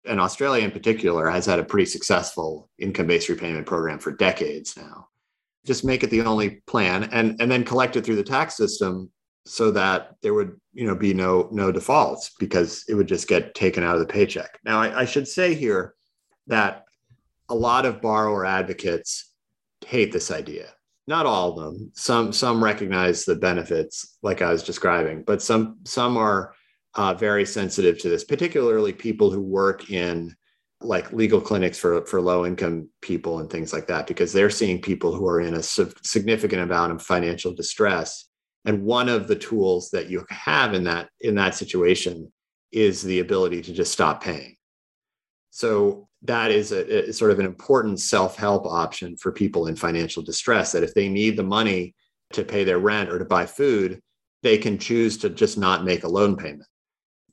[0.05, 4.77] and Australia in particular, has had a pretty successful income based repayment program for decades
[4.77, 5.09] now
[5.67, 9.11] just make it the only plan and and then collect it through the tax system
[9.45, 13.55] so that there would you know be no no defaults because it would just get
[13.55, 14.59] taken out of the paycheck.
[14.65, 15.95] Now I, I should say here
[16.47, 16.85] that
[17.49, 19.33] a lot of borrower advocates
[19.85, 20.69] hate this idea.
[21.07, 21.93] Not all of them.
[21.95, 26.55] Some some recognize the benefits like i was describing but some some are
[26.95, 30.35] uh, very sensitive to this particularly people who work in
[30.81, 34.81] like legal clinics for for low income people and things like that because they're seeing
[34.81, 38.29] people who are in a significant amount of financial distress.
[38.65, 42.33] And one of the tools that you have in that in that situation
[42.73, 44.57] is the ability to just stop paying.
[45.51, 50.23] So that is a, a sort of an important self-help option for people in financial
[50.23, 51.95] distress that if they need the money
[52.33, 54.01] to pay their rent or to buy food
[54.43, 56.67] they can choose to just not make a loan payment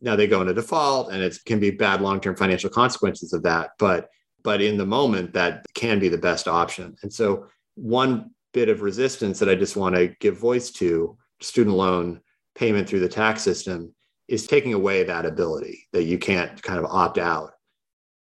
[0.03, 3.71] now they go into default and it can be bad long-term financial consequences of that
[3.79, 4.09] but
[4.43, 6.95] but in the moment that can be the best option.
[7.01, 11.75] And so one bit of resistance that i just want to give voice to student
[11.75, 12.21] loan
[12.53, 13.91] payment through the tax system
[14.27, 17.53] is taking away that ability that you can't kind of opt out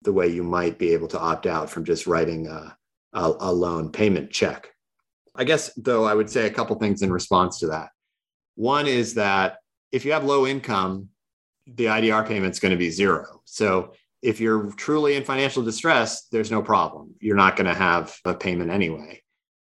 [0.02, 2.78] the way you might be able to opt out from just writing a,
[3.14, 4.70] a, a loan payment check.
[5.34, 7.90] I guess though i would say a couple things in response to that.
[8.56, 9.60] One is that
[9.94, 11.10] if you have low income
[11.68, 13.42] the IDR payment is going to be zero.
[13.46, 17.16] So if you're truly in financial distress, there's no problem.
[17.20, 19.22] You're not going to have a payment anyway.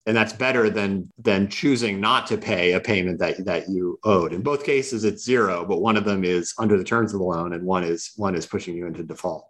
[0.08, 4.34] And that's better than than choosing not to pay a payment that, that you owed.
[4.34, 7.26] In both cases, it's zero, but one of them is under the terms of the
[7.26, 9.48] loan and one is one is pushing you into default.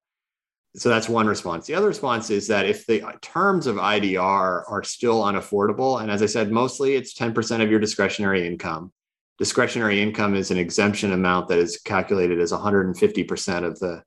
[0.75, 1.67] So that's one response.
[1.67, 6.21] The other response is that if the terms of IDR are still unaffordable, and as
[6.21, 8.93] I said, mostly it's 10% of your discretionary income,
[9.41, 14.03] discretionary income is an exemption amount that is calculated as 150% of the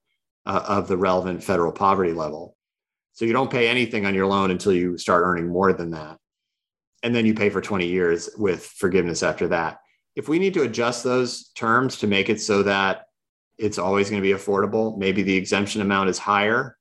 [0.47, 2.57] uh, of the relevant federal poverty level.
[3.15, 6.19] So you don't pay anything on your loan until you start earning more than that.
[7.03, 9.79] And then you pay for 20 years with forgiveness after that.
[10.15, 13.07] If we need to adjust those terms to make it so that
[13.59, 16.77] it's always going to be affordable, maybe the exemption amount is higher,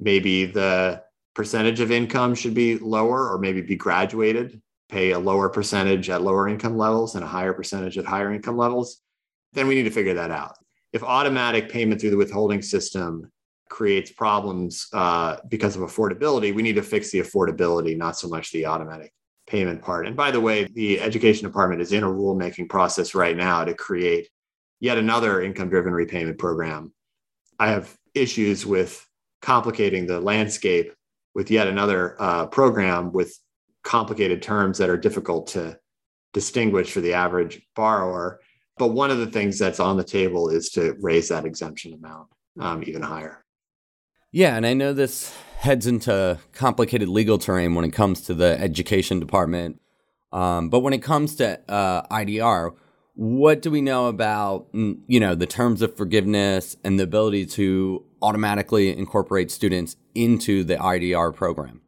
[0.00, 1.04] maybe the
[1.36, 4.60] percentage of income should be lower or maybe be graduated
[4.92, 8.58] pay a lower percentage at lower income levels and a higher percentage at higher income
[8.58, 9.00] levels,
[9.54, 10.54] then we need to figure that out.
[10.92, 13.32] If automatic payment through the withholding system
[13.70, 18.52] creates problems uh, because of affordability, we need to fix the affordability, not so much
[18.52, 19.14] the automatic
[19.46, 20.06] payment part.
[20.06, 23.74] And by the way, the education department is in a rulemaking process right now to
[23.74, 24.28] create
[24.80, 26.92] yet another income driven repayment program.
[27.58, 29.06] I have issues with
[29.40, 30.92] complicating the landscape
[31.34, 33.34] with yet another uh, program with
[33.82, 35.78] complicated terms that are difficult to
[36.32, 38.40] distinguish for the average borrower.
[38.78, 42.28] But one of the things that's on the table is to raise that exemption amount
[42.58, 43.44] um, even higher.
[44.30, 48.58] Yeah, and I know this heads into complicated legal terrain when it comes to the
[48.60, 49.80] education department.
[50.32, 52.74] Um, but when it comes to uh, IDR,
[53.14, 57.44] what do we know about mm, you know the terms of forgiveness and the ability
[57.46, 61.82] to automatically incorporate students into the IDR program?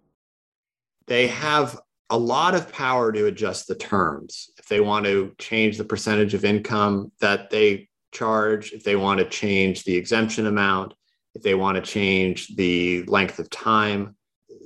[1.07, 1.81] They have
[2.15, 4.49] a lot of power to adjust the terms.
[4.57, 9.19] If they want to change the percentage of income that they charge, if they want
[9.19, 10.95] to change the exemption amount,
[11.35, 14.15] if they want to change the length of time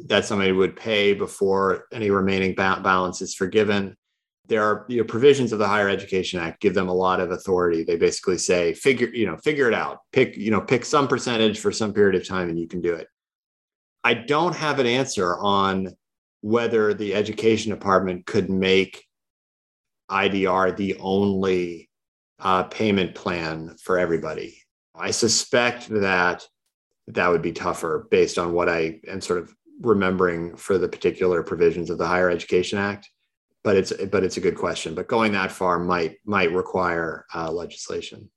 [0.09, 3.97] that somebody would pay before any remaining ba- balance is forgiven.
[4.47, 7.31] There are you know, provisions of the Higher Education Act give them a lot of
[7.31, 7.83] authority.
[7.83, 10.01] They basically say, figure, you know, figure it out.
[10.13, 12.93] Pick, you know, pick some percentage for some period of time and you can do
[12.95, 13.09] it.
[14.05, 15.97] I don't have an answer on
[16.41, 19.05] whether the education department could make
[20.11, 21.91] IDR the only
[22.39, 24.63] uh, payment plan for everybody.
[24.95, 26.47] I suspect that
[27.09, 31.43] that would be tougher based on what I am sort of remembering for the particular
[31.43, 33.09] provisions of the Higher Education Act.
[33.65, 34.95] but it's but it's a good question.
[34.95, 38.31] But going that far might might require uh, legislation.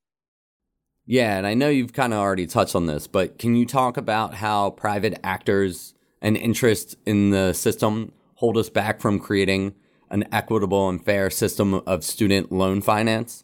[1.06, 3.98] Yeah, and I know you've kind of already touched on this, but can you talk
[3.98, 9.74] about how private actors and interest in the system hold us back from creating
[10.10, 13.44] an equitable and fair system of student loan finance?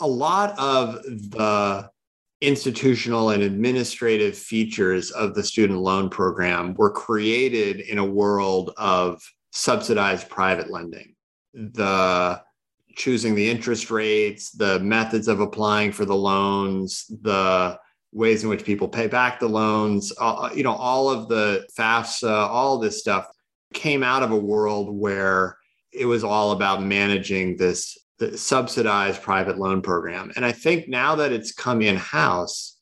[0.00, 1.90] A lot of the
[2.40, 9.22] institutional and administrative features of the student loan program were created in a world of
[9.52, 11.14] subsidized private lending.
[11.54, 12.42] The
[12.96, 17.78] choosing the interest rates, the methods of applying for the loans, the
[18.12, 22.30] ways in which people pay back the loans, uh, you know, all of the FAFSA,
[22.30, 23.26] all this stuff
[23.72, 25.56] came out of a world where
[25.92, 27.98] it was all about managing this
[28.36, 30.32] subsidized private loan program.
[30.36, 32.78] And I think now that it's come in house,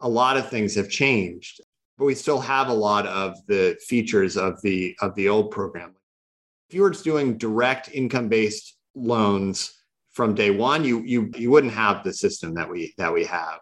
[0.00, 1.60] a lot of things have changed,
[1.98, 5.94] but we still have a lot of the features of the of the old program.
[6.68, 9.74] If you were doing direct income based loans
[10.12, 13.60] from day one, you you you wouldn't have the system that we that we have.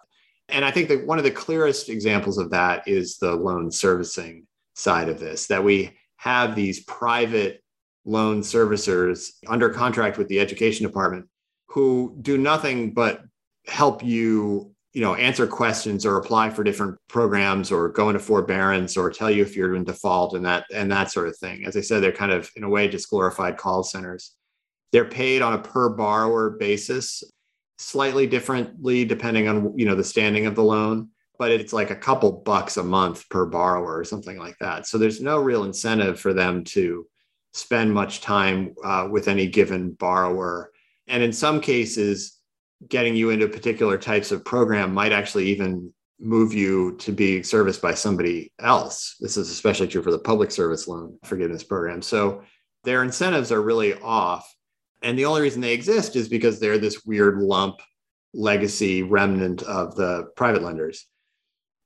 [0.49, 4.47] And I think that one of the clearest examples of that is the loan servicing
[4.75, 7.63] side of this, that we have these private
[8.05, 11.27] loan servicers under contract with the education department
[11.67, 13.23] who do nothing but
[13.67, 18.97] help you you know answer questions or apply for different programs or go into forbearance
[18.97, 21.67] or tell you if you're in default and that and that sort of thing.
[21.67, 24.35] As i said they're kind of in a way just glorified call centers.
[24.91, 27.23] They're paid on a per borrower basis
[27.79, 31.09] slightly differently depending on you know the standing of the loan
[31.39, 34.87] but it's like a couple bucks a month per borrower or something like that.
[34.87, 37.07] So there's no real incentive for them to
[37.55, 40.73] spend much time uh, with any given borrower.
[41.07, 42.39] And in some cases,
[42.89, 47.81] getting you into particular types of program might actually even move you to be serviced
[47.81, 49.17] by somebody else.
[49.21, 52.03] This is especially true for the public service loan forgiveness program.
[52.03, 52.43] So
[52.83, 54.53] their incentives are really off.
[55.03, 57.81] And the only reason they exist is because they're this weird lump
[58.35, 61.07] legacy remnant of the private lenders.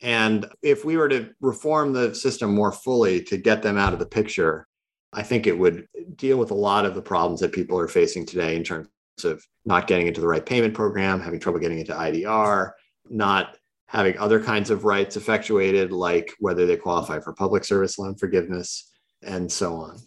[0.01, 3.99] And if we were to reform the system more fully to get them out of
[3.99, 4.67] the picture,
[5.13, 5.87] I think it would
[6.17, 8.89] deal with a lot of the problems that people are facing today in terms
[9.25, 12.73] of not getting into the right payment program, having trouble getting into IDR,
[13.09, 13.57] not
[13.87, 18.91] having other kinds of rights effectuated, like whether they qualify for public service loan forgiveness,
[19.23, 19.99] and so on.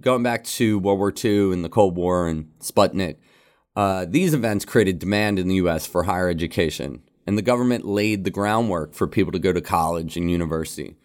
[0.00, 3.16] Going back to World War II and the Cold War and Sputnik,
[3.74, 8.24] uh, these events created demand in the US for higher education and the government laid
[8.24, 10.96] the groundwork for people to go to college and university.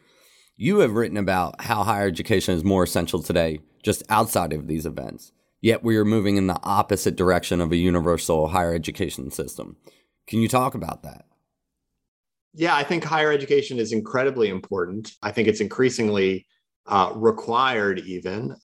[0.55, 4.85] You have written about how higher education is more essential today, just outside of these
[4.85, 5.31] events.
[5.61, 9.77] Yet we are moving in the opposite direction of a universal higher education system.
[10.27, 11.25] Can you talk about that?
[12.53, 15.13] Yeah, I think higher education is incredibly important.
[15.21, 16.47] I think it's increasingly
[16.87, 18.55] uh, required, even.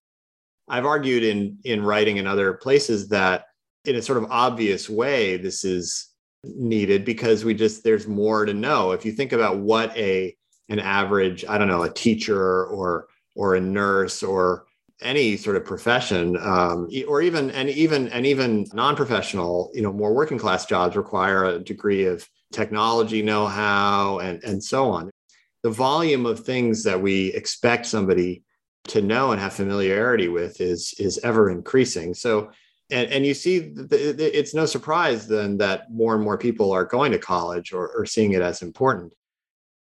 [0.74, 3.46] I've argued in in writing in other places that,
[3.86, 6.10] in a sort of obvious way, this is
[6.44, 8.92] needed because we just there's more to know.
[8.92, 10.36] If you think about what a
[10.70, 14.66] an average i don't know a teacher or or a nurse or
[15.02, 20.14] any sort of profession um, or even and even and even non-professional you know more
[20.14, 25.10] working class jobs require a degree of technology know-how and and so on.
[25.64, 28.44] The volume of things that we expect somebody
[28.90, 32.14] to know and have familiarity with is is ever increasing.
[32.14, 32.52] So
[32.92, 37.12] and, and you see it's no surprise then that more and more people are going
[37.14, 39.14] to college or, or seeing it as important.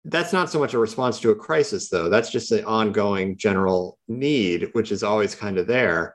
[0.05, 2.09] That's not so much a response to a crisis though.
[2.09, 6.15] That's just an ongoing general need which is always kind of there.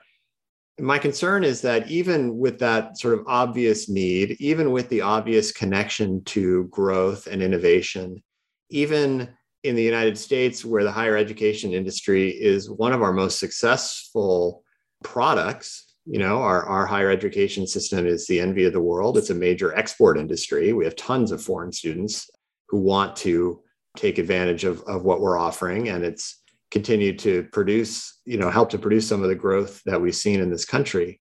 [0.78, 5.52] My concern is that even with that sort of obvious need even with the obvious
[5.52, 8.22] connection to growth and innovation
[8.70, 9.30] even
[9.66, 14.64] in the united states where the higher education industry is one of our most successful
[15.04, 15.96] products.
[16.06, 19.18] You know our, our higher education system is the envy of the world.
[19.18, 20.72] It's a major export industry.
[20.72, 22.30] We have tons of foreign students
[22.70, 23.62] who want to
[23.98, 28.70] take advantage of, of what we're offering and it's continued to produce you know help
[28.70, 31.20] to produce some of the growth that we've seen in this country.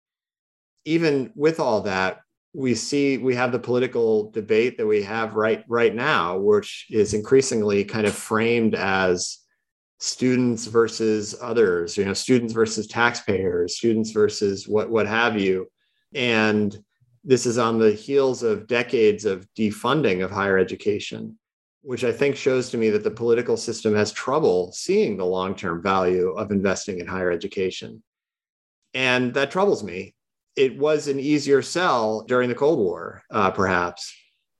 [0.85, 2.19] Even with all that
[2.55, 7.13] we see we have the political debate that we have right right now which is
[7.13, 9.45] increasingly kind of framed as
[9.99, 15.67] students versus others, you know, students versus taxpayers, students versus what what have you.
[16.13, 16.77] And
[17.23, 21.37] this is on the heels of decades of defunding of higher education,
[21.81, 25.81] which I think shows to me that the political system has trouble seeing the long-term
[25.81, 28.03] value of investing in higher education.
[28.93, 30.14] And that troubles me.
[30.55, 34.13] It was an easier sell during the Cold War, uh, perhaps.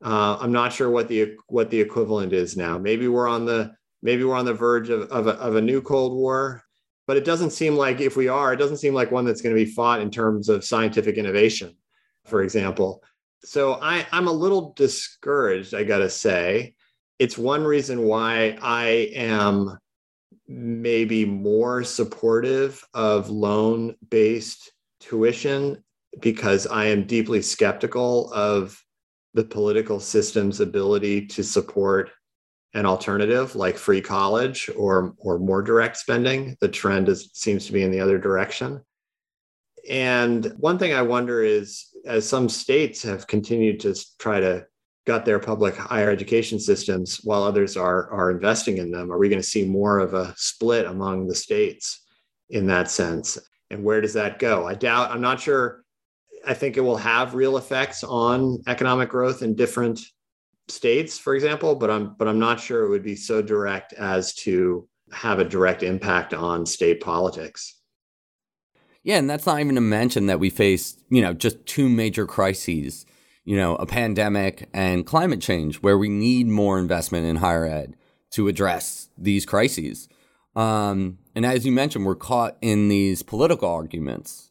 [0.04, 2.78] Uh, I'm not sure what the what the equivalent is now.
[2.78, 5.82] Maybe we're on the maybe we're on the verge of, of, a, of a new
[5.82, 6.64] Cold War.
[7.08, 9.56] but it doesn't seem like if we are, it doesn't seem like one that's going
[9.56, 11.76] to be fought in terms of scientific innovation,
[12.26, 13.04] for example.
[13.44, 16.74] So I, I'm a little discouraged, I got to say.
[17.20, 19.78] It's one reason why I am
[20.48, 25.84] maybe more supportive of loan based tuition
[26.20, 28.82] because I am deeply skeptical of
[29.34, 32.12] the political system's ability to support
[32.74, 36.58] an alternative like free college or or more direct spending.
[36.60, 38.82] The trend is seems to be in the other direction.
[39.90, 44.66] And one thing I wonder is, as some states have continued to try to
[45.06, 49.30] gut their public higher education systems while others are are investing in them, are we
[49.30, 52.02] going to see more of a split among the states
[52.50, 53.38] in that sense?
[53.72, 54.68] And where does that go?
[54.68, 55.12] I doubt.
[55.12, 55.85] I'm not sure.
[56.48, 60.00] I think it will have real effects on economic growth in different
[60.68, 64.34] states, for example, but I'm but I'm not sure it would be so direct as
[64.36, 67.80] to have a direct impact on state politics.
[69.04, 72.26] Yeah, and that's not even to mention that we face, you know, just two major
[72.26, 73.06] crises,
[73.44, 77.96] you know, a pandemic and climate change, where we need more investment in higher ed
[78.32, 80.10] to address these crises.
[80.56, 84.50] Um, and as you mentioned, we're caught in these political arguments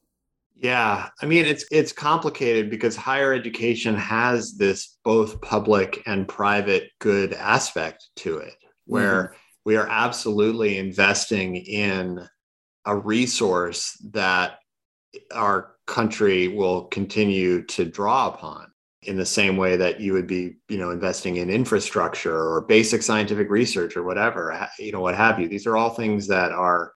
[0.57, 6.91] yeah, I mean it's it's complicated because higher education has this both public and private
[7.01, 8.55] good aspect to it
[8.87, 9.35] where mm-hmm.
[9.65, 12.27] we are absolutely investing in
[12.85, 14.59] a resource that
[15.33, 18.67] our country will continue to draw upon
[19.03, 23.03] in the same way that you would be you know investing in infrastructure or basic
[23.03, 26.94] scientific research or whatever you know what have you these are all things that are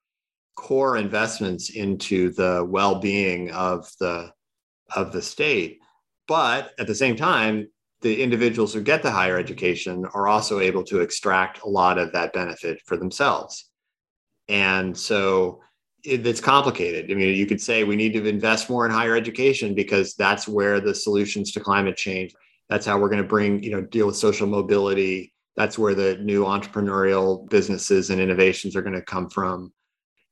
[0.59, 4.33] core investments into the well-being of the
[4.97, 5.79] of the state.
[6.27, 7.69] But at the same time
[8.01, 12.13] the individuals who get the higher education are also able to extract a lot of
[12.13, 13.71] that benefit for themselves.
[14.49, 15.61] And so
[16.05, 17.11] it, it's complicated.
[17.11, 20.49] I mean you could say we need to invest more in higher education because that's
[20.49, 22.35] where the solutions to climate change
[22.69, 25.33] that's how we're going to bring you know deal with social mobility.
[25.57, 29.73] That's where the new entrepreneurial businesses and innovations are going to come from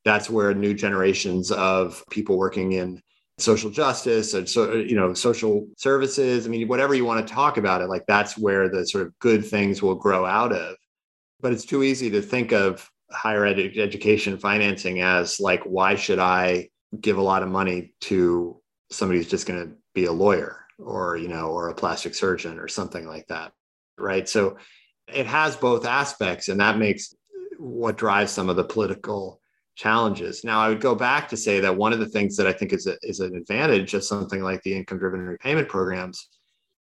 [0.07, 3.03] that's where new generations of people working in
[3.39, 7.59] social justice and so you know social services i mean whatever you want to talk
[7.59, 10.75] about it like that's where the sort of good things will grow out of.
[11.41, 16.19] But it's too easy to think of higher ed- education financing as like why should
[16.19, 18.59] i give a lot of money to
[18.91, 22.59] somebody who's just going to be a lawyer or you know or a plastic surgeon
[22.59, 23.53] or something like that
[23.99, 24.29] right?
[24.29, 24.57] So
[25.09, 27.15] it has both aspects and that makes
[27.59, 29.41] what drives some of the political
[29.77, 30.43] challenges.
[30.43, 32.73] Now, I would go back to say that one of the things that I think
[32.73, 36.29] is, a, is an advantage of something like the income driven repayment programs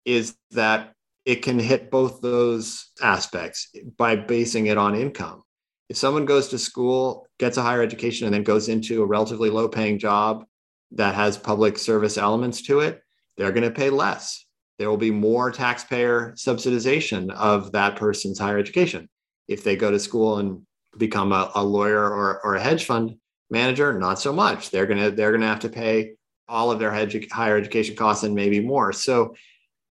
[0.04, 0.92] is that
[1.24, 5.42] it can hit both those aspects by basing it on income.
[5.88, 9.50] If someone goes to school, gets a higher education, and then goes into a relatively
[9.50, 10.44] low paying job
[10.92, 13.00] that has public service elements to it,
[13.36, 14.44] they're going to pay less.
[14.78, 19.08] There will be more taxpayer subsidization of that person's higher education.
[19.46, 20.62] If they go to school and
[20.98, 23.16] become a, a lawyer or, or a hedge fund
[23.50, 24.70] manager not so much.
[24.70, 26.12] They're going to they're going to have to pay
[26.48, 28.92] all of their edu- higher education costs and maybe more.
[28.92, 29.34] So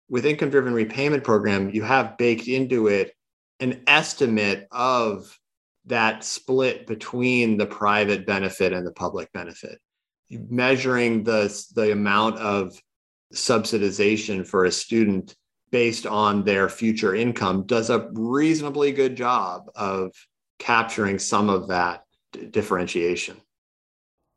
[0.08, 3.12] with income driven repayment program you have baked into it
[3.60, 5.38] an estimate of
[5.86, 9.78] that split between the private benefit and the public benefit.
[10.30, 12.80] Measuring the the amount of
[13.34, 15.34] subsidization for a student
[15.70, 20.12] based on their future income does a reasonably good job of
[20.62, 23.36] capturing some of that d- differentiation.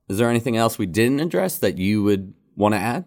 [0.10, 3.06] Is there anything else we didn't address that you would want to add?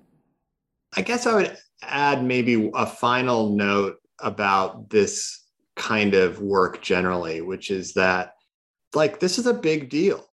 [0.96, 5.46] I guess I would add maybe a final note about this
[5.76, 8.34] kind of work generally, which is that,
[8.94, 10.24] like, this is a big deal.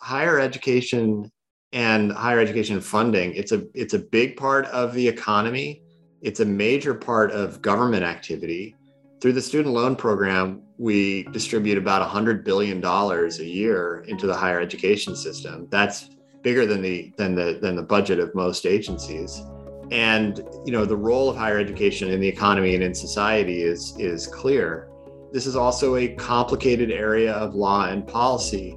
[0.00, 1.30] Higher education
[1.72, 5.82] and higher education funding it's a it's a big part of the economy
[6.20, 8.76] it's a major part of government activity
[9.20, 14.60] through the student loan program we distribute about $100 billion a year into the higher
[14.60, 15.68] education system.
[15.70, 16.10] That's
[16.42, 19.44] bigger than the than the than the budget of most agencies.
[19.92, 23.94] And you know, the role of higher education in the economy and in society is
[24.00, 24.88] is clear.
[25.30, 28.76] This is also a complicated area of law and policy.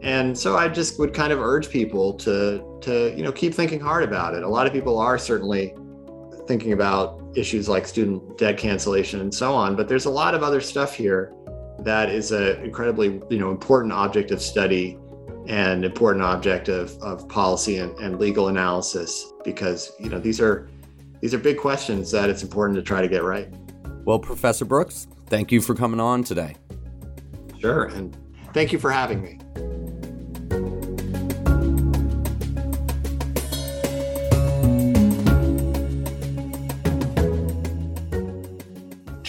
[0.00, 3.78] And so I just would kind of urge people to to you know keep thinking
[3.78, 4.42] hard about it.
[4.42, 5.74] A lot of people are certainly
[6.46, 10.42] thinking about issues like student debt cancellation and so on, but there's a lot of
[10.42, 11.34] other stuff here
[11.84, 14.98] that is an incredibly you know important object of study
[15.48, 20.68] and important object of, of policy and, and legal analysis because you know these are
[21.20, 23.52] these are big questions that it's important to try to get right.
[24.04, 26.56] Well professor brooks thank you for coming on today.
[27.58, 28.16] Sure and
[28.52, 29.38] thank you for having me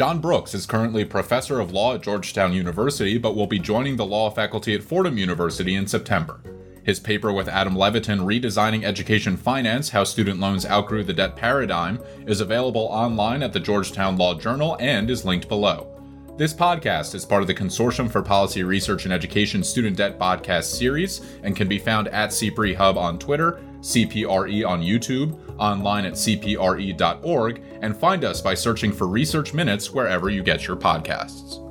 [0.03, 4.05] John Brooks is currently professor of law at Georgetown University, but will be joining the
[4.05, 6.41] law faculty at Fordham University in September.
[6.83, 12.03] His paper with Adam Levitin, Redesigning Education Finance How Student Loans Outgrew the Debt Paradigm,
[12.27, 15.87] is available online at the Georgetown Law Journal and is linked below.
[16.35, 20.65] This podcast is part of the Consortium for Policy Research and Education Student Debt podcast
[20.65, 26.13] series and can be found at CPRE Hub on Twitter, CPRE on YouTube, online at
[26.13, 31.62] cpre.org, and find us by searching for Research Minutes wherever you get your podcasts.